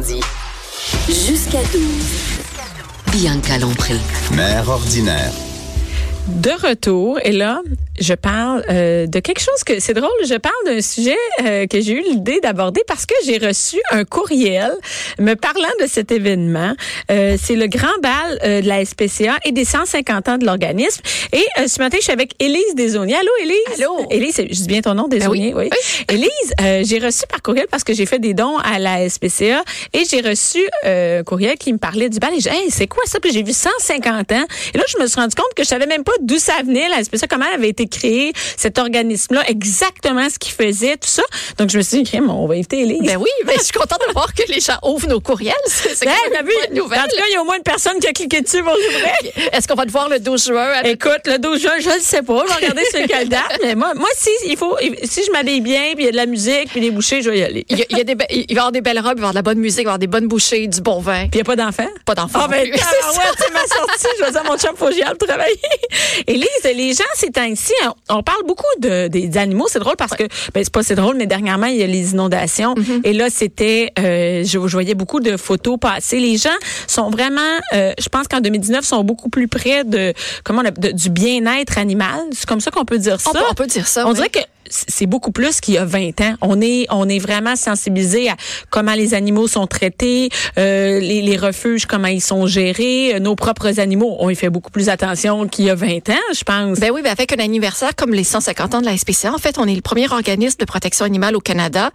[0.00, 0.20] dit.
[1.08, 1.82] Jusqu'à 12.
[3.12, 3.94] Bianca Lompré.
[4.32, 5.32] Mère ordinaire.
[6.28, 7.60] De retour, et là,
[8.00, 10.10] je parle euh, de quelque chose que c'est drôle.
[10.26, 14.04] Je parle d'un sujet euh, que j'ai eu l'idée d'aborder parce que j'ai reçu un
[14.04, 14.72] courriel
[15.18, 16.74] me parlant de cet événement.
[17.10, 21.02] Euh, c'est le grand bal de la SPCA et des 150 ans de l'organisme.
[21.32, 23.16] Et ce matin, je suis avec Élise Desauniers.
[23.16, 23.82] Allô, Élise?
[23.82, 24.06] Allô?
[24.10, 25.54] Élise, je dis bien ton nom, Desauniers.
[25.54, 25.68] oui.
[25.70, 26.04] oui.
[26.08, 29.62] Élise, j'ai reçu par courriel parce que j'ai fait des dons à la SPCA
[29.92, 32.32] et j'ai reçu un courriel qui me parlait du bal.
[32.34, 33.20] Et j'ai dit, hey, c'est quoi ça?
[33.20, 34.44] Puis j'ai vu 150 ans.
[34.74, 36.88] Et là, je me suis rendu compte que je savais même pas d'où ça venait,
[36.88, 41.22] la SPCA, comment elle avait été créée, cet organisme-là, exactement ce qu'il faisait, tout ça.
[41.58, 43.02] Donc, je me suis dit, on va inviter Élise.
[43.02, 45.54] Ben oui, ben, je suis contente de voir que les gens ouvrent nos courriels.
[45.66, 47.00] C'est ben, une bonne nouvelle.
[47.00, 48.74] En tout cas, il y a au moins une personne qui a cliqué dessus pour
[48.74, 49.50] l'ouvrir.
[49.52, 50.68] Est-ce qu'on va te voir le 12 juin?
[50.68, 50.94] Avec...
[50.94, 52.44] Écoute, le 12 juin, je ne sais pas.
[52.46, 53.58] Je vais regarder sur quelle date.
[53.62, 56.16] Mais moi, moi si, il faut, si je m'habille bien, puis il y a de
[56.16, 57.66] la musique, puis des bouchées, je vais y aller.
[57.68, 59.32] Il, y a, des, il va y avoir des belles robes, il va y avoir
[59.32, 61.28] de la bonne musique, il va y avoir des bonnes bouchées, du bon vin.
[61.28, 61.88] Puis il n'y a pas d'enfants?
[62.04, 62.40] Pas d'enfants.
[62.44, 64.06] Ah, ben, ouais, c'est ma sortie.
[64.18, 65.60] Je vais dire à mon chum, faut que j'y aille travailler.
[66.26, 67.72] Élise, les gens, c'est ainsi.
[68.08, 69.66] On parle beaucoup de, des animaux.
[69.68, 72.12] C'est drôle parce que, ben, c'est pas c'est drôle, mais dernièrement, il y a les
[72.12, 72.74] inondations.
[72.74, 73.00] Mm-hmm.
[73.04, 76.18] Et là, c'était, euh, je, je, voyais beaucoup de photos passer.
[76.20, 76.50] Les gens
[76.86, 77.40] sont vraiment,
[77.74, 80.12] euh, je pense qu'en 2019, sont beaucoup plus près de,
[80.44, 82.20] comment on de, du bien-être animal.
[82.32, 83.30] C'est comme ça qu'on peut dire ça.
[83.30, 84.06] On peut, on peut dire ça.
[84.06, 84.16] On oui.
[84.16, 86.34] dirait que c'est beaucoup plus qu'il y a 20 ans.
[86.40, 88.36] On est on est vraiment sensibilisé à
[88.70, 93.80] comment les animaux sont traités, euh, les, les, refuges comment ils sont gérés, nos propres
[93.80, 94.16] animaux.
[94.20, 96.78] On y fait beaucoup plus attention qu'il y a 20 ans, je pense.
[96.78, 99.58] Ben oui, ben avec un anniversaire comme les 150 ans de la SPCA, en fait,
[99.58, 101.90] on est le premier organisme de protection animale au Canada.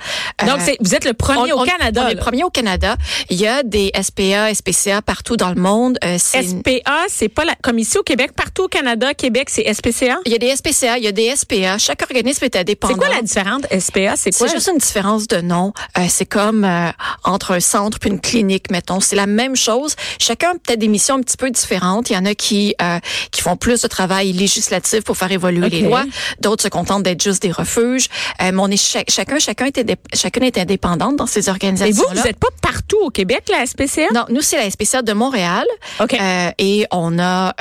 [0.46, 2.04] Donc euh, vous êtes le premier on, au Canada.
[2.06, 2.96] On est le premier au Canada.
[3.30, 5.98] Il y a des SPA, SPCA partout dans le monde.
[6.04, 10.20] Euh, SPA, c'est pas la, comme ici au Québec, partout au Canada, Québec, c'est SPCA.
[10.26, 11.80] Il y a des SPCA, il y a des SPA.
[11.80, 12.94] Chaque organisme est indépendant.
[12.94, 14.48] C'est quoi la différence SPA C'est quoi?
[14.48, 15.74] C'est juste une différence de nom.
[15.98, 16.68] Euh, c'est comme
[17.24, 19.00] entre un centre puis une clinique, mettons.
[19.00, 19.96] C'est la même chose.
[20.20, 22.10] Chacun a peut-être des missions un petit peu différentes.
[22.10, 23.00] Il y en a qui euh,
[23.32, 25.82] qui font plus de travail législatif pour faire évoluer okay.
[25.82, 26.04] les lois.
[26.42, 28.08] D'autres se contentent d'être juste des refuges.
[28.42, 32.04] Euh, mais on est ch chacun chacun est chacune est indépendante dans ces organisations.
[32.04, 35.02] Et vous, vous n'êtes pas partout au Québec la SPCA Non, nous c'est la SPCA
[35.02, 35.66] de Montréal.
[36.00, 36.18] Okay.
[36.20, 37.54] Euh, et on a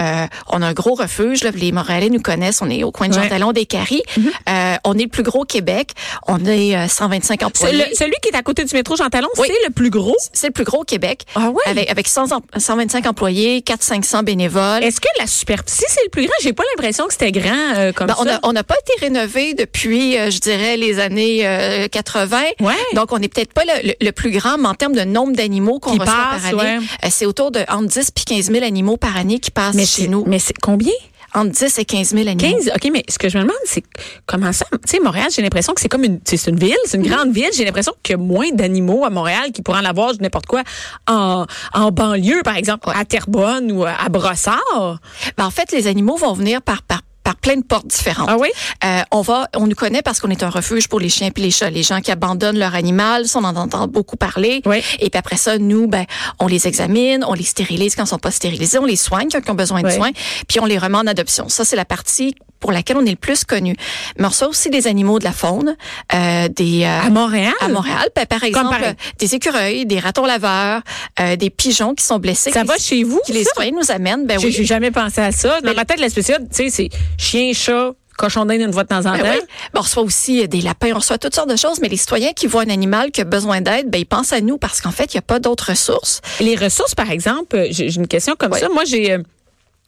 [0.49, 1.45] on a un gros refuge.
[1.45, 2.63] Là, les Montréalais nous connaissent.
[2.63, 4.03] On est au coin de Jean Talon des Caries.
[4.17, 4.79] Mm -hmm.
[4.85, 5.93] on est le plus gros Québec.
[6.27, 7.77] On est euh, 125 employés.
[7.77, 9.49] Le, celui qui est à côté du métro Jean Talon, oui.
[9.49, 10.17] c'est le plus gros?
[10.33, 11.23] C'est le plus gros au Québec.
[11.35, 11.63] Ah ouais?
[11.67, 12.27] Avec, avec 100,
[12.57, 14.83] 125 employés, 400-500 bénévoles.
[14.83, 16.35] Est-ce que la superficie c'est le plus grand?
[16.43, 18.41] J'ai pas l'impression que c'était grand euh, comme ben, ça?
[18.43, 22.41] On n'a pas été rénové depuis, euh, je dirais, les années 80.
[22.61, 22.73] Ouais.
[22.95, 25.35] Donc on n'est peut-être pas le, le, le, plus grand, mais en termes de nombre
[25.35, 27.11] d'animaux qu'on reçoit passe, par année, ouais.
[27.11, 30.09] c'est autour de entre 10 puis 15 000 animaux par année qui passent mais chez
[30.09, 30.25] nous.
[30.27, 30.93] Mais c'est combien?
[31.37, 32.59] Entre 10 et 15 000 animaux.
[32.59, 33.83] 15, OK, mais ce que je me demande, c'est
[34.25, 34.67] comment ça?
[34.71, 37.33] Tu sais, Montréal, j'ai l'impression que c'est comme une, c'est une ville, c'est une grande
[37.33, 37.51] ville.
[37.53, 40.63] J'ai l'impression qu'il y a moins d'animaux à Montréal qui pourraient en avoir n'importe quoi
[41.09, 42.95] en, en banlieue, par exemple, ouais.
[42.97, 45.01] à Terrebonne ou à Brossard.
[45.37, 48.29] Ben, en fait, les animaux vont venir par, par par plein de portes différentes.
[48.31, 48.49] Ah oui?
[48.85, 51.41] Euh, on va, on nous connaît parce qu'on est un refuge pour les chiens et
[51.41, 51.71] les chats.
[51.71, 54.61] Les gens qui abandonnent leur animal, ça, on en entend beaucoup parler.
[54.67, 54.83] Oui.
[55.01, 56.05] Et puis après ça, nous, ben,
[56.39, 59.41] on les examine, on les stérilise quand ils sont pas stérilisés, on les soigne quand
[59.45, 60.11] ils ont besoin de soins,
[60.47, 61.49] puis on les remet en adoption.
[61.49, 63.77] Ça, c'est la partie pour laquelle on est le plus connu.
[64.19, 65.77] Mais on reçoit aussi des animaux de la faune,
[66.15, 67.53] euh, des à Montréal?
[67.61, 70.81] À Montréal, ben, par exemple, des écureuils, des ratons laveurs,
[71.21, 72.53] euh, des pigeons qui sont blessés.
[72.53, 74.25] Ça va chez vous Qui les citoyens nous amènent.
[74.25, 74.51] Ben oui.
[74.51, 75.61] J'ai jamais pensé à ça.
[75.61, 76.89] Dans ma tête, la spéciale, tu sais, c'est
[77.19, 79.23] chien, chat, cochon d'Inde une fois de temps en temps.
[79.23, 79.47] Ben oui.
[79.75, 82.33] ben, on reçoit aussi des lapins, on reçoit toutes sortes de choses, mais les citoyens
[82.33, 84.91] qui voient un animal qui a besoin d'aide, ben ils pensent à nous parce qu'en
[84.91, 86.23] fait, il n'y a pas d'autres ressources.
[86.41, 88.61] Les ressources, par exemple, j'ai une question comme oui.
[88.61, 88.71] ça.
[88.71, 89.19] Moi, j'ai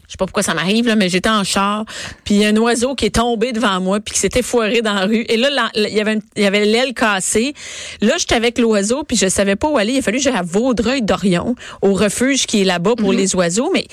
[0.06, 1.84] je sais pas pourquoi ça m'arrive là, mais j'étais en char,
[2.24, 4.82] puis il y a un oiseau qui est tombé devant moi, puis qui s'était foiré
[4.82, 5.24] dans la rue.
[5.28, 7.54] Et là, il y avait il y avait l'aile cassée.
[8.00, 9.94] Là, j'étais avec l'oiseau, puis je savais pas où aller.
[9.94, 13.18] Il a fallu que j'aille à Vaudreuil-Dorion, au refuge qui est là-bas pour mm -hmm.
[13.18, 13.70] les oiseaux.
[13.72, 13.86] Mais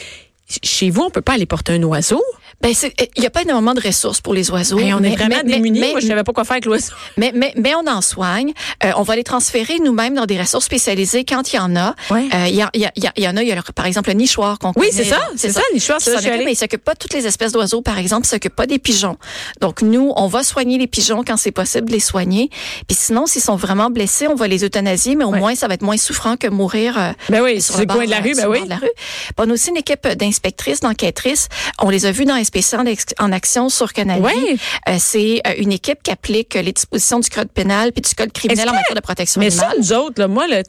[0.64, 2.22] chez vous, on peut pas aller porter un oiseau?
[2.64, 4.78] Ben, il n'y a pas énormément de ressources pour les oiseaux.
[4.78, 5.82] Ben, on mais, est vraiment mais, démunis.
[5.82, 6.94] Mais, Moi, je savais pas quoi faire avec l'oiseau.
[7.18, 8.54] Mais, mais, mais on en soigne.
[8.84, 11.96] Euh, on va les transférer nous-mêmes dans des ressources spécialisées quand il y en a.
[12.10, 12.30] Il ouais.
[12.34, 14.58] euh, y, a, y, a, y, en a, il y a par exemple le nichoir
[14.60, 15.20] qu'on Oui, c'est ça.
[15.36, 16.02] C'est ça, le nichoir.
[16.02, 18.26] Ça, mais il s'occupe pas de toutes les espèces d'oiseaux, par exemple.
[18.26, 19.18] Il s'occupe pas des pigeons.
[19.62, 22.50] Donc, nous, on va soigner les pigeons quand c'est possible de les soigner.
[22.88, 25.40] Puis sinon, s'ils sont vraiment blessés, on va les euthanasier, mais au ouais.
[25.40, 28.10] moins, ça va être moins souffrant que mourir euh, ben oui, sur, le coin de
[28.10, 28.36] la rue.
[28.36, 28.64] Ben oui.
[28.64, 28.90] De la rue.
[29.38, 31.50] on a aussi une équipe d'inspectrices, d'enquêtrices.
[31.80, 32.86] On les a vus dans SPC en,
[33.26, 34.22] en action sur Canada.
[34.22, 34.56] Ouais.
[34.90, 38.70] Euh, c'est une équipe qui applique les dispositions du code pénal puis du code criminel
[38.70, 39.76] en matière de protection mais animale.
[39.78, 40.62] Mais ça, nous autres, là, moi, là,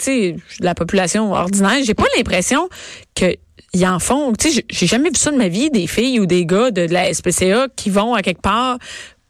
[0.60, 2.68] la population ordinaire, j'ai pas l'impression
[3.14, 3.36] que
[3.74, 4.32] ils en font.
[4.34, 6.86] Tu sais, j'ai jamais vu ça de ma vie, des filles ou des gars de,
[6.86, 8.78] de la SPCA qui vont à quelque part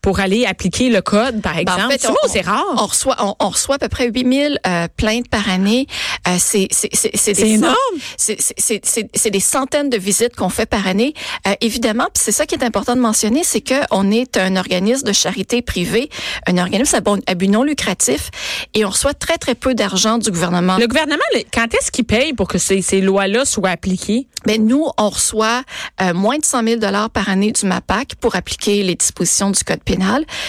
[0.05, 1.79] pour aller appliquer le code, par exemple.
[1.79, 2.63] Ben, en fait, c'est rare.
[2.77, 5.87] On reçoit, on, on reçoit à peu près 8000 euh, plaintes par année.
[6.29, 7.75] Euh, c'est c'est c'est c'est des C'est énorme.
[8.19, 11.15] c'est c'est- c'est c'est c'est des centaines de visites qu'on fait par année.
[11.49, 15.07] Euh, évidemment, c'est ça qui est important de mentionner, c'est que on est un organisme
[15.09, 16.11] de charité privée,
[16.47, 18.29] un organisme à, bon, à but non lucratif,
[18.75, 20.77] et on reçoit très très peu d'argent du gouvernement.
[20.77, 21.23] Le gouvernement,
[21.55, 24.27] quand est-ce qu'il paye pour que ces, ces lois-là soient appliquées?
[24.47, 25.63] Mais nous, on reçoit
[26.03, 29.65] euh, moins de 100 000 dollars par année du MAPAC pour appliquer les dispositions du
[29.65, 29.94] code pénal.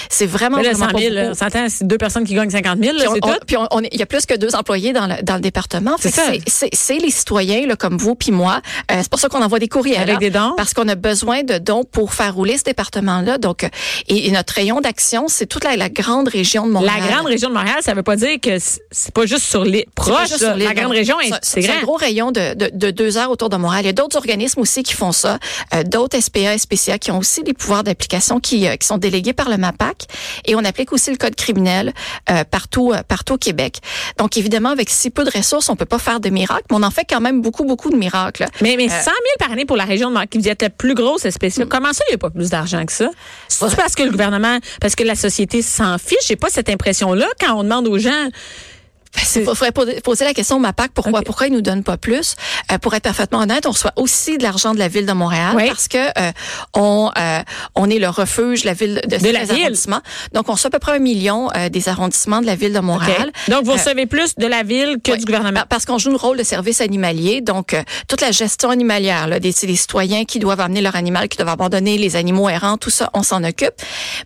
[0.09, 1.27] C'est vraiment, là, vraiment 100 pas 000, beaucoup.
[1.30, 3.45] on s'entend, c'est deux personnes qui gagnent 50 000, là, Puis on- c'est tout.
[3.45, 3.56] puis
[3.92, 5.95] il y a plus que deux employés dans le, dans le département.
[6.00, 8.62] C'est les citoyens là, comme vous puis moi.
[8.92, 10.01] Euh, c'est pour ça qu'on envoie des courriels.
[10.01, 10.53] Avec hein, des dons?
[10.57, 13.38] Parce qu'on a besoin de dons pour faire rouler ce département-là.
[13.38, 13.69] Donc, euh,
[14.07, 16.94] et, et notre rayon d'action, c'est toute la, la grande région de Montréal.
[17.00, 19.88] La grande région de Montréal, ça veut pas dire que c'est- pas juste sur les
[19.95, 20.30] proches.
[20.30, 23.50] sur La de- grande région, c'est- un gros rayon de, de, de deux heures autour
[23.50, 23.83] de Montréal.
[23.83, 25.39] Il y a d'autres organismes aussi qui font ça,
[25.74, 29.33] euh, d'autres SPA, SPCA qui ont aussi des pouvoirs d'application qui, euh, qui sont délégués
[29.35, 30.05] par le MAPAC.
[30.45, 31.93] Et on applique aussi le code criminel
[32.29, 33.79] euh, partout, euh, partout au Québec.
[34.17, 36.83] Donc évidemment, avec si peu de ressources, on peut pas faire de miracles, mais on
[36.83, 38.45] en fait quand même beaucoup, beaucoup de miracles.
[38.61, 40.69] Mais, mais 100 000 par année pour la région de Montréal, qui vous êtes la
[40.69, 41.59] plus grosse espèce.
[41.69, 43.09] Comment ça, il n'y a pas plus d'argent que ça?
[43.47, 46.27] C'est parce que le gouvernement, parce que la société s'en fiche?
[46.27, 48.29] J'ai pas cette impression-là quand on demande aux gens.
[49.35, 52.35] Il faudrait poser- poser la question au MAPAC, pourquoi, pourquoi ils nous donnent pas plus?
[52.71, 55.53] Euh, pour être parfaitement honnête, on reçoit aussi de l'argent de la ville de Montréal
[55.56, 55.67] Oui.
[55.67, 56.31] parce que euh,
[56.73, 57.39] on, euh,
[57.75, 59.73] on est le refuge, la ville de, ces la ville.
[60.33, 62.79] Donc, on reçoit à peu près un million euh, des arrondissements de la ville de
[62.79, 63.31] Montréal.
[63.47, 65.61] Donc, vous Euh, recevez plus de la ville que oui, du gouvernement.
[65.61, 69.27] pa- Parce qu'on joue le rôle de service animalier, donc euh, toute la gestion animalière,
[69.27, 72.77] là, des, des citoyens qui doivent amener leur animal, qui doivent abandonner les animaux errants,
[72.77, 73.73] tout ça, on s'en occupe.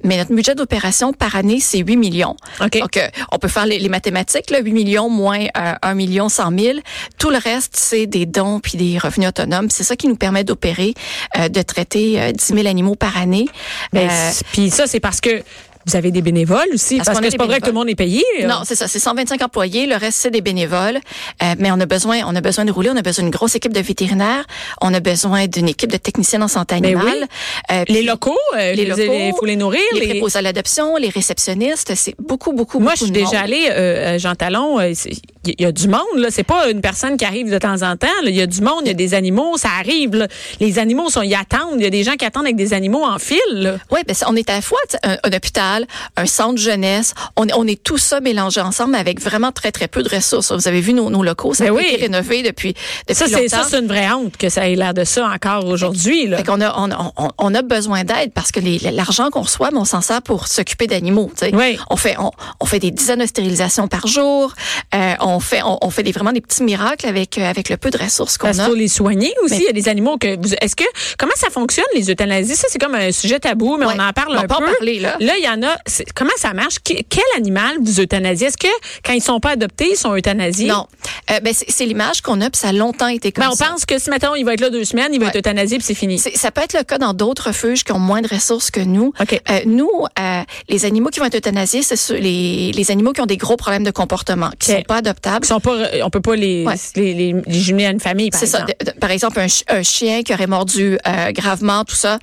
[0.04, 2.36] Mais notre budget d'opération par année, c'est 8 millions.
[2.62, 2.80] OK.
[2.80, 4.79] Donc, euh, on peut faire les, les mathématiques, là, 8 millions
[5.10, 6.80] moins euh, 1 million 100 000.
[7.18, 9.70] Tout le reste, c'est des dons puis des revenus autonomes.
[9.70, 10.94] C'est ça qui nous permet d'opérer,
[11.38, 13.48] euh, de traiter euh, 10 000 animaux par année.
[13.94, 15.44] Ben, Euh, Puis ça, c'est parce que
[15.86, 16.98] vous avez des bénévoles aussi.
[16.98, 18.24] Parce que c'est pas vrai que tout le monde est payé.
[18.44, 18.88] Non, c'est ça.
[18.88, 19.86] C'est 125 employés.
[19.88, 21.00] Le reste, c'est des bénévoles.
[21.44, 22.90] Euh, mais on a besoin, on a besoin de rouler.
[22.92, 24.46] On a besoin d'une grosse équipe de vétérinaires.
[24.82, 27.28] On a besoin d'une équipe de techniciens en santé Ben animale.
[27.72, 29.82] Euh, Les locaux, euh, les locaux, faut les nourrir.
[29.94, 31.94] les les- préposés à l'adoption, les réceptionnistes.
[31.96, 35.72] C'est beaucoup, beaucoup, Moi, beaucoup je suis déjà allée, euh, Jean Talon, il y a
[35.72, 36.28] du monde, là.
[36.30, 38.08] C'est pas une personne qui arrive de temps en temps.
[38.26, 40.16] Il y a du monde, il y a des animaux, ça arrive.
[40.16, 40.28] là.
[40.60, 41.78] Les animaux sont, ils attendent.
[41.80, 43.80] Il y a des gens qui attendent avec des animaux en fil.
[43.92, 45.69] Oui, ben, on est à la fois un hôpital,
[46.18, 47.14] un centre jeunesse.
[47.36, 50.52] On, est- on est tout ça mélangé ensemble avec vraiment très, très peu de ressources.
[50.52, 51.86] Vous avez vu nos, nos locaux, ça Ben a oui.
[51.92, 53.70] été rénové depuis, depuis Ça, c'est ça, longtemps.
[53.70, 56.30] c'est une vraie honte que ça ait l'air de ça encore aujourd'hui.
[56.46, 58.60] qu'on a, on, on- on a besoin d'aide parce que
[58.96, 61.32] l'argent qu'on reçoit, ben, on s'en sert pour s'occuper d'animaux.
[61.54, 61.78] Oui.
[61.90, 64.54] On fait, on, on fait des dizaines de stérilisations par jour.
[64.96, 67.78] Euh, on fait, on, on fait des, vraiment des petits miracles avec, euh, avec le
[67.78, 68.66] peu de ressources qu'on Parce a.
[68.66, 69.56] faut les soigner aussi.
[69.56, 70.28] Mais- Il y a des animaux que.
[70.64, 70.84] Est-ce que
[71.18, 72.56] comment ça fonctionne les euthanasies?
[72.56, 73.94] Ça c'est comme un sujet tabou, mais Ouais.
[73.98, 74.60] on en parle On un peut en
[75.00, 75.18] là.
[75.38, 75.78] il y en a.
[76.16, 76.76] Comment ça marche?
[76.84, 78.68] Quel animal vous euthanasiez Est-ce que
[79.04, 80.68] quand ils sont pas adoptés, ils sont euthanasiés?
[80.70, 80.88] Non,
[81.32, 83.68] Euh, ben, c'est l'image qu'on a, puis ça a longtemps été comme Ben, on ça.
[83.68, 85.30] pense que si mettons il va être là deux semaines, il va Ouais.
[85.30, 86.18] être euthanasié puis c'est fini.
[86.18, 89.14] Ça peut être le cas dans d'autres refuges qui ont moins de ressources que nous.
[89.22, 89.90] Euh, nous,
[90.20, 93.58] euh, les animaux qui vont être euthanasiés, c'est les, les animaux qui ont des gros
[93.58, 94.78] problèmes de comportement, qui OK.
[94.78, 95.46] sont pas adoptables.
[95.46, 96.74] Ils sont pas, on peut pas les, Ouais.
[96.96, 98.46] les, les, les jumeler à une famille, par ça.
[98.46, 98.74] exemple.
[98.80, 100.98] De- de- par exemple, un, chi- un chien qui aurait mordu
[101.32, 102.18] gravement, tout ça,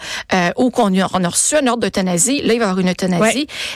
[0.56, 3.22] ou qu'on a, on a reçu un ordre d'euthanasie, là, il va avoir une euthanasie.
[3.22, 3.25] Ouais.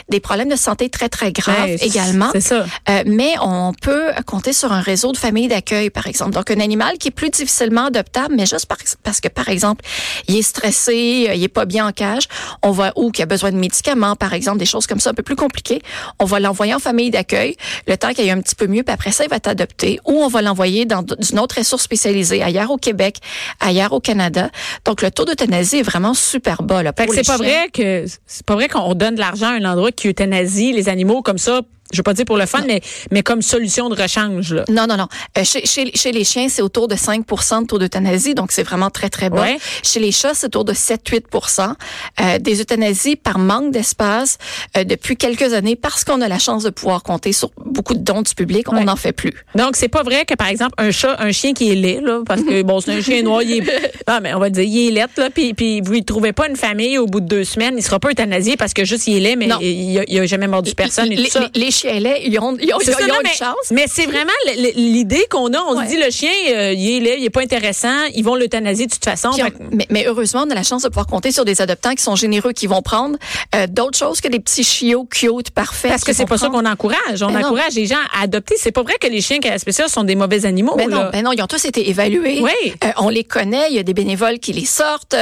[0.09, 2.29] Des problèmes de santé très, très graves Ouais, c'est- également.
[2.33, 2.65] C'est ça.
[2.89, 6.31] Euh, mais on peut compter sur un réseau de familles d'accueil, par exemple.
[6.31, 9.83] Donc, un animal qui est plus difficilement adoptable, mais juste par- parce que, par exemple,
[10.27, 12.23] il est stressé, euh, il est pas bien en cage,
[12.63, 15.13] on va ou qui a besoin de médicaments, par exemple, des choses comme ça un
[15.13, 15.81] peu plus compliquées,
[16.19, 17.55] on va l'envoyer en famille d'accueil,
[17.87, 19.99] le temps qu'il aille un petit peu mieux, puis après ça, il va être adopté,
[20.05, 23.17] ou on va l'envoyer dans une autre ressource spécialisée, ailleurs au Québec,
[23.59, 24.49] ailleurs au Canada.
[24.85, 26.83] Donc, le taux d'euthanasie est vraiment super bas.
[26.83, 27.45] Là, Fait que pour c'est pas chiens.
[27.45, 31.21] vrai que c'est pas vrai qu'on donne de l'argent un endroit qui euthanasie les animaux
[31.21, 31.61] comme ça.
[31.91, 32.81] Je veux pas dire pour le fun, mais,
[33.11, 34.53] mais comme solution de rechange.
[34.53, 34.63] Là.
[34.69, 35.07] Non, non, non.
[35.37, 38.63] Euh, chez, chez, chez les chiens, c'est autour de 5% de taux d'euthanasie, donc c'est
[38.63, 39.41] vraiment très, très bas.
[39.41, 39.57] Ouais.
[39.83, 41.73] Chez les chats, c'est autour de 7-8%
[42.21, 44.37] euh, Des euthanasies par manque d'espace
[44.77, 47.99] euh, depuis quelques années, parce qu'on a la chance de pouvoir compter sur beaucoup de
[47.99, 49.33] dons du public, on n'en fait plus.
[49.55, 52.21] Donc, c'est pas vrai que, par exemple, un chat, un chien qui est laid, là,
[52.25, 54.87] parce que, bon, c'est un chien noir, il est, ah, mais on va dire, il
[54.87, 57.43] est laid, là, puis, puis vous ne trouvez pas une famille au bout de deux
[57.43, 59.57] semaines, il sera pas euthanasié parce que juste il est laid, mais Non.
[59.61, 61.49] il a, il a jamais mordu personne et les, tout ça.
[61.53, 63.29] les- les chien laid, ils ont, ils ont, C'est ils ça, ont non, une mais,
[63.33, 63.55] chance.
[63.71, 64.31] mais c'est vraiment
[64.75, 65.59] l'idée qu'on a.
[65.67, 65.85] On Ouais.
[65.85, 68.87] se dit, le chien, euh, il est laid, il est pas intéressant, ils vont l'euthanasier
[68.87, 69.29] de toute façon.
[69.33, 72.03] On- mais, mais heureusement, on a la chance de pouvoir compter sur des adoptants qui
[72.03, 73.17] sont généreux, qui vont prendre
[73.55, 75.89] euh, d'autres choses que des petits chiots cute, parfaits.
[75.91, 77.21] Parce que c'est pas ça qu'on encourage.
[77.21, 77.47] On Ben non.
[77.47, 78.55] encourage les gens à adopter.
[78.57, 80.75] C'est pas vrai que les chiens qui spécial sont des mauvais animaux.
[80.77, 82.39] Ben non, ben non, ils ont tous été évalués.
[82.41, 82.73] Oui.
[82.83, 83.67] Euh, on les connaît.
[83.69, 85.15] Il y a des bénévoles qui les sortent,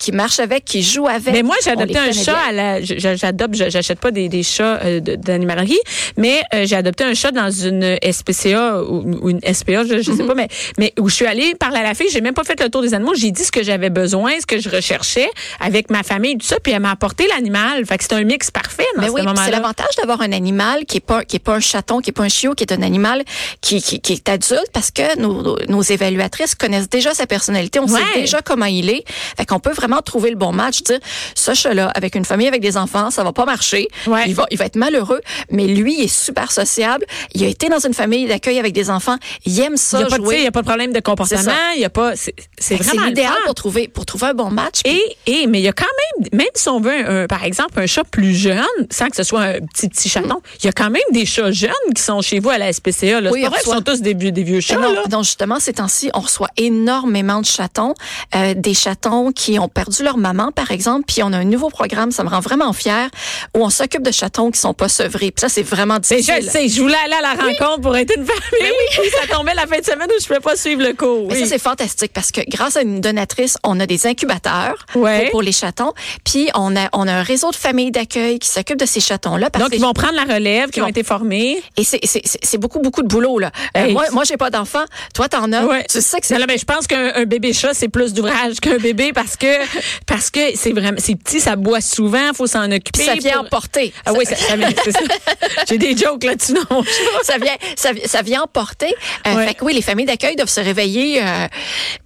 [0.00, 1.32] qui marchent avec, qui jouent avec.
[1.34, 2.80] Mais moi, j'ai adopté un chat à la.
[2.82, 5.78] J'adopte, j'achète pas des, des chats d'animalerie,
[6.16, 10.12] mais euh, j'ai adopté un chat dans une SPCA ou, ou une SPA, je, je
[10.12, 10.26] sais Mhm.
[10.26, 10.48] pas, mais
[10.78, 12.82] mais où je suis allée parler à la fille, j'ai même pas fait le tour
[12.82, 15.28] des animaux, j'ai dit ce que j'avais besoin, ce que je recherchais
[15.60, 17.84] avec ma famille, tout ça, puis elle m'a apporté l'animal.
[17.86, 20.84] Fait que c'est un mix parfait dans Mais ce oui, c'est l'avantage d'avoir un animal
[20.86, 22.72] qui est pas qui est pas un chaton, qui est pas un chiot, qui est
[22.72, 23.22] un animal
[23.60, 27.78] qui, qui, qui est adulte parce que nos, nos- nos évaluatrices connaissent déjà sa personnalité,
[27.80, 28.00] on Ouais.
[28.14, 29.04] sait déjà comment il est.
[29.36, 30.98] Fait qu'on peut vraiment trouver le bon match, dire
[31.34, 33.88] ce chat-là avec une famille avec des enfants, ça va pas marcher.
[34.06, 34.24] Ouais.
[34.26, 35.20] Il va il va être malheureux,
[35.50, 38.90] mais lui il est super sociable, il a été dans une famille d'accueil avec des
[38.90, 40.92] enfants, il aime Il ça y a pas de, il y a pas de problème
[40.92, 44.50] de comportement, il y a pas c'est vraiment l'idéal pour trouver pour trouver un bon
[44.50, 44.80] match.
[44.84, 45.84] Et, et mais il y a quand
[46.20, 49.16] même, même si on veut, un, un- par exemple, un chat plus jeune, sans que
[49.16, 52.02] ce soit un petit petit chaton, il y a quand même des chats jeunes qui
[52.02, 53.20] sont chez vous à la SPCA.
[53.20, 53.30] Là.
[53.32, 54.76] Oui, pas vrai reçoit- sont tous des vieux, des vieux chats.
[54.76, 55.02] non, là.
[55.10, 57.94] non, justement, ces temps-ci, on reçoit énormément de chatons,
[58.34, 61.68] euh, des chatons qui ont perdu leur maman, par exemple, puis on a un nouveau
[61.70, 63.08] programme, ça me rend vraiment fière,
[63.56, 65.30] où on s'occupe de chatons qui sont pas sevrés.
[65.30, 66.34] Puis ça, c'est vraiment Mais difficile.
[66.40, 68.72] je le sais, je voulais aller à la rencontre pour être une famille.
[68.90, 71.26] Puis ça tombait la fin de semaine où je pouvais pas suivre le cours.
[71.28, 71.40] Mais oui.
[71.40, 75.22] ça, c'est fantastique parce que grâce à une donatrice, on a des incubateurs Ouais.
[75.24, 75.92] pour, pour les chatons.
[76.24, 79.50] Puis on a, on a un réseau de familles d'accueil qui s'occupe de ces chatons-là.
[79.50, 81.62] Donc, ils vont prendre la relève, qui ont été formés.
[81.76, 83.38] Et c'est- beaucoup, beaucoup de boulot.
[83.38, 83.50] là.
[83.76, 84.84] Euh, moi, moi j'ai pas d'enfant.
[85.14, 85.64] Toi, t'en as.
[85.64, 85.84] Ouais.
[85.90, 88.76] Tu sais que c'est mais je pense qu'un un bébé chat, c'est plus d'ouvrage qu'un
[88.78, 89.46] bébé parce que
[90.06, 92.90] parce que c'est vraiment c'est petit, ça boit souvent, faut s'en occuper.
[92.92, 93.92] Puis ça vient pour- emporter.
[94.04, 94.54] Ah oui, ça, ça.
[95.68, 96.84] J'ai des jokes là-dessus dans mon
[97.22, 98.94] ça vient, ça, ça vient emporter.
[99.26, 99.48] Euh, Ouais.
[99.48, 101.46] Fait que oui, les familles d'accueil doivent se réveiller euh,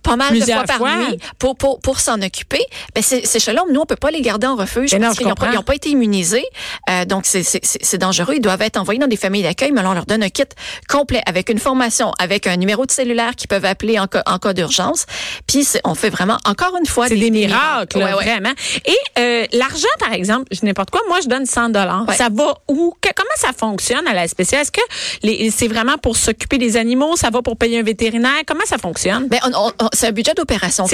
[0.02, 2.61] pas mal Plusieurs de fois par nuit pour pour pour s'en occuper.
[2.95, 5.35] Ben ces, chats-là, nous on peut pas les garder en refuge non, parce qu'ils n'ont
[5.35, 6.45] pas, ils pas été immunisés.
[6.88, 8.35] Euh, donc c'est dangereux.
[8.37, 10.43] Ils doivent être envoyés dans des familles d'accueil, mais là, on leur donne un kit
[10.88, 14.38] complet avec une formation, avec un numéro de cellulaire qu'ils peuvent appeler en cas en
[14.38, 15.07] cas d'urgence.
[15.47, 18.52] Puis on fait vraiment encore une fois C'est des, miracles, là, Ouais, vraiment.
[18.87, 22.07] Et l'argent, par exemple, je n'importe quoi, moi, je donne 100 dollars.
[22.17, 22.95] Ça va où?
[23.00, 24.61] Que- comment ça fonctionne à la SPCA?
[24.61, 24.80] Est-ce que
[25.50, 27.16] c'est vraiment pour s'occuper des animaux?
[27.16, 28.42] Ça va pour payer un vétérinaire?
[28.47, 29.28] Comment ça fonctionne?
[29.28, 29.38] Ben,
[29.92, 30.87] c'est un budget d'opération.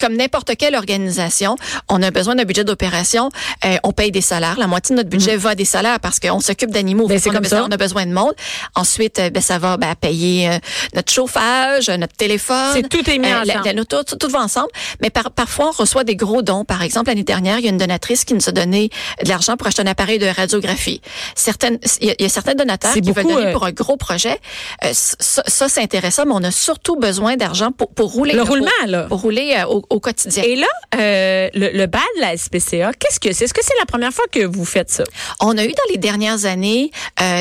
[0.00, 1.56] Comme n'importe, quelle organisation,
[1.88, 3.28] on a besoin d'un budget d'opération.
[3.64, 4.58] Euh, on paye des salaires.
[4.58, 7.06] La moitié de notre budget va à des salaires parce qu'on s'occupe d'animaux.
[7.06, 7.08] Mm.
[7.08, 7.66] Ben, c'est comme besoin, ça.
[7.68, 8.34] On a besoin de monde.
[8.74, 10.58] Ensuite, euh, ben, ça va ben, payer euh,
[10.94, 12.72] notre chauffage, euh, notre téléphone.
[12.74, 13.64] C'est tout est mis la- ensemble.
[13.76, 14.68] la- tout, tout, tout va ensemble.
[15.00, 16.64] Mais par, parfois, on reçoit des gros dons.
[16.64, 18.90] Par exemple, l'année dernière, il y a une donatrice qui nous a donné
[19.22, 21.00] de l'argent pour acheter un appareil de radiographie.
[21.44, 23.64] Certaines, il y a, il y a certains donateurs qui veulent beaucoup, donner euh, pour
[23.66, 24.40] un gros projet.
[24.82, 28.32] Euh, ça, ça, c'est intéressant, mais on a surtout besoin d'argent pour, pour rouler.
[28.32, 29.02] Le pour- roulement, là.
[29.02, 30.42] Pour rouler euh, au, au quotidien.
[30.42, 33.44] Et là, euh, le, le bal de la SPCA, qu'est-ce que c'est?
[33.44, 35.04] Est-ce que c'est la première fois que vous faites ça?
[35.40, 36.90] On a eu dans les dernières années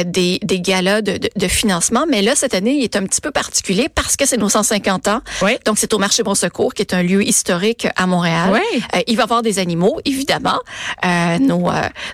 [0.06, 3.22] des, des galas de, de, de financement, mais là, cette année, il est un petit
[3.22, 5.22] peu particulier parce que c'est nos 150 ans.
[5.42, 5.52] Oui.
[5.66, 8.50] Donc, c'est au marché Bon Secours, qui est un lieu historique à Montréal.
[8.52, 8.84] Oui.
[9.08, 10.60] Il va y avoir des animaux, évidemment.
[11.40, 11.70] Nos,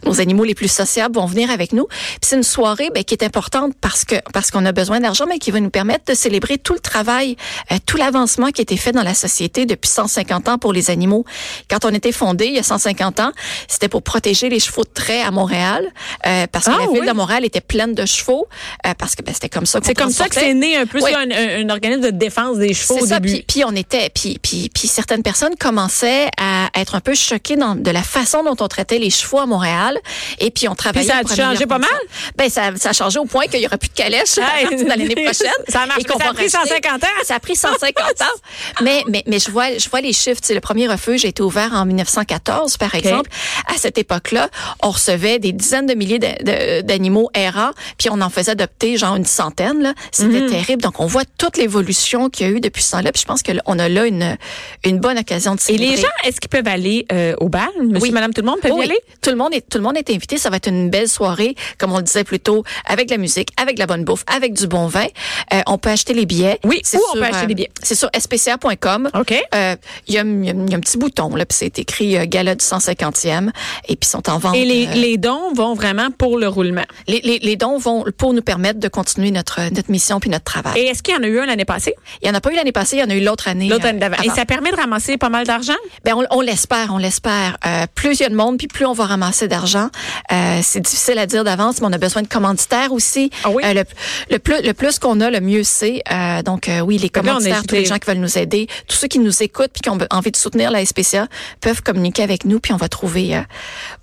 [0.06, 1.79] nos animaux les plus sociables vont venir avec nous.
[1.88, 5.26] Puis c'est une soirée ben, qui est importante parce que parce qu'on a besoin d'argent,
[5.28, 7.36] mais qui va nous permettre de célébrer tout le travail,
[7.72, 10.90] euh, tout l'avancement qui a été fait dans la société depuis 150 ans pour les
[10.90, 11.26] animaux.
[11.70, 13.32] Quand on était fondé il y a 150 ans,
[13.68, 15.88] c'était pour protéger les chevaux de trait à Montréal,
[16.26, 17.08] euh, parce que Ah, la ville oui.
[17.08, 18.48] de Montréal était pleine de chevaux,
[18.86, 21.00] euh, parce que ben, c'était comme ça C'est comme ça que c'est né un peu
[21.02, 21.14] Oui.
[21.14, 23.20] un, un- un organisme de défense des chevaux au ça.
[23.20, 23.34] début.
[23.36, 27.56] Puis, puis on était, puis, puis, puis certaines personnes commençaient à être un peu choquées
[27.56, 29.98] dans, de la façon dont on traitait les chevaux à Montréal.
[30.40, 31.10] Et puis on travaillait.
[31.26, 31.80] Puis ça a changé pas ça.
[31.80, 32.00] mal?
[32.38, 34.88] Ben ça, ça a changé au point qu'il y aura plus de calèche Hey, de
[34.88, 35.52] l'année prochaine.
[35.68, 37.08] ça marche, Et qu'on ça a pris racheter- 150 ans.
[37.24, 38.26] Ça a pris 150 ans.
[38.82, 40.42] Mais, mais, mais je vois, je vois les chiffres.
[40.50, 43.30] Le premier refuge a été ouvert en 1914, par exemple.
[43.68, 44.50] À cette époque-là,
[44.82, 46.20] on recevait des dizaines de milliers
[46.84, 49.82] d'animaux errants, puis on en faisait adopter genre une centaine.
[49.82, 49.94] là.
[50.12, 50.50] C'était Mhm.
[50.50, 50.82] terrible.
[50.82, 53.12] Donc, on voit toute l'évolution qu'il y a eu depuis ce temps-là.
[53.12, 54.38] Puis je pense qu'on a là une,
[54.86, 55.96] une bonne occasion de Et célébrer.
[55.96, 57.68] les gens, est-ce qu'ils peuvent aller euh, au bal?
[57.82, 58.12] Monsieur, Oui.
[58.12, 59.00] madame, tout le monde peut y aller?
[59.22, 60.38] tout le monde est tout le monde est invité.
[60.38, 63.50] Ça va être une belle soirée, comme on le disait plus tôt, avec la musique,
[63.62, 65.06] avec de la bonne bouffe, avec du bon vin.
[65.54, 66.60] Euh, on peut acheter les billets.
[66.64, 67.72] Oui, C'est où on peut acheter euh, les billets?
[67.84, 69.10] C'est sur spca.com.
[69.14, 69.34] OK.
[69.56, 69.76] Euh,
[70.08, 71.80] Il y, a, il y a- il y a un petit bouton là, puis c'est
[71.80, 73.50] écrit euh, gala du 150e,
[73.88, 74.56] et puis ils sont en vente.
[74.56, 76.84] Et les, euh, les dons vont vraiment pour le roulement.
[77.08, 80.46] les, les- les dons vont pour nous permettre de continuer notre notre mission puis notre
[80.46, 80.80] travail.
[80.80, 81.96] Et est-ce qu'il y en a eu un l'année passée?
[82.22, 83.68] il y en a pas eu l'année passée, il y en a eu l'autre année.
[83.68, 84.22] L'autre euh, année d'avant.
[84.24, 85.74] Et ça permet de ramasser pas mal d'argent?
[86.06, 87.58] Ben on, on l'espère, on l'espère.
[87.66, 89.90] Euh, plus il y a de monde, puis plus on va ramasser d'argent.
[90.32, 93.32] Euh, c'est difficile à dire d'avance, mais on a besoin de commanditaires aussi.
[93.44, 93.64] Ah oui?
[93.66, 93.84] Euh, le,
[94.30, 96.02] le plus, le plus qu'on a, le mieux c'est.
[96.12, 99.08] Euh, donc euh, oui, les commanditaires, tous les gens qui veulent nous aider, tous ceux
[99.08, 101.28] qui nous écoutent puis qui ont envie de soutenir la SPCA
[101.62, 103.42] peuvent communiquer avec nous, puis on va trouver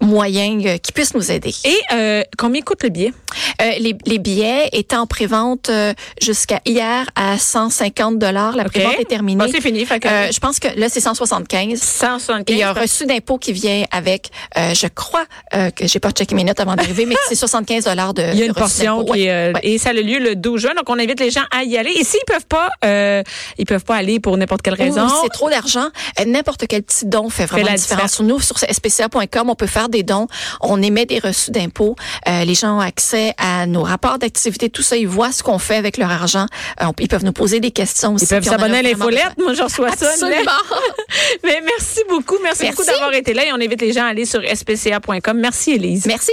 [0.00, 1.54] moyen qu'ils puissent nous aider.
[1.64, 3.12] Et euh, combien coûte le billet?
[3.60, 5.70] Les, les billets étaient en prévente
[6.20, 8.56] jusqu'à hier à 150 dollars.
[8.56, 8.72] La OK.
[8.72, 9.44] prévente est terminée.
[9.44, 9.84] Bon, c'est fini.
[9.84, 11.78] Fait que je pense que là c'est 175.
[11.78, 12.44] 175.
[12.48, 16.10] Et il y a un reçu d'impôt qui vient avec, je crois que j'ai pas
[16.10, 19.04] checké mes notes avant d'arriver, mais c'est 75 dollars de Il y a une portion
[19.04, 19.60] qui Ouais, euh, ouais.
[19.62, 20.74] et ça a lieu le 12 juin.
[20.74, 21.90] Donc on invite les gens à y aller.
[21.92, 23.22] Et s'ils peuvent pas, euh,
[23.58, 25.06] ils peuvent pas aller pour n'importe quelle raison.
[25.22, 25.88] c'est trop d'argent.
[26.20, 28.12] Euh, N'importe quel petit don fait vraiment la la différence.
[28.14, 30.26] Sur nous, sur spca.com, on peut faire des dons.
[30.60, 31.94] On émet des reçus d'impôts.
[32.28, 34.96] Euh, les gens ont accès à nos rapports d'activité, tout ça.
[34.96, 36.46] Ils voient ce qu'on fait avec leur argent.
[36.82, 38.24] Euh, ils peuvent nous poser des questions aussi.
[38.24, 39.32] Ils peuvent s'abonner à l'infolette.
[39.38, 40.08] Moi, je reçois ça.
[40.10, 40.50] Absolument.
[41.44, 42.36] Mais merci beaucoup.
[42.42, 42.76] Merci, Merci.
[42.76, 45.38] beaucoup d'avoir été là et on invite les gens à aller sur spca.com.
[45.38, 46.06] Merci, Élise.
[46.06, 46.32] Merci.